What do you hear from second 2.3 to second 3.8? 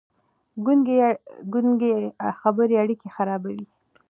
خبرې اړيکې خرابوي.